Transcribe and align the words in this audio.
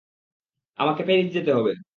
আমাকে 0.79 1.01
প্যারিস 1.03 1.27
যেতে 1.33 1.51
হবে। 1.53 1.71